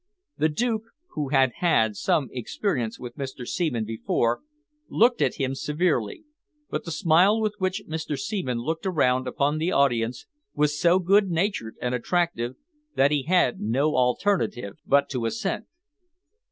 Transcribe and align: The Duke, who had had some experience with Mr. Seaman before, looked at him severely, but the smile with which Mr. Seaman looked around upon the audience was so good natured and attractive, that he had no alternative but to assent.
The 0.39 0.49
Duke, 0.49 0.81
who 1.09 1.29
had 1.29 1.51
had 1.57 1.95
some 1.95 2.27
experience 2.31 2.99
with 2.99 3.17
Mr. 3.17 3.45
Seaman 3.47 3.85
before, 3.85 4.41
looked 4.89 5.21
at 5.21 5.35
him 5.35 5.53
severely, 5.53 6.23
but 6.71 6.85
the 6.85 6.91
smile 6.91 7.39
with 7.39 7.53
which 7.59 7.83
Mr. 7.87 8.17
Seaman 8.17 8.57
looked 8.57 8.87
around 8.87 9.27
upon 9.27 9.59
the 9.59 9.71
audience 9.71 10.25
was 10.55 10.79
so 10.79 10.97
good 10.97 11.29
natured 11.29 11.75
and 11.83 11.93
attractive, 11.93 12.55
that 12.95 13.11
he 13.11 13.25
had 13.25 13.59
no 13.59 13.95
alternative 13.95 14.79
but 14.87 15.07
to 15.09 15.27
assent. 15.27 15.67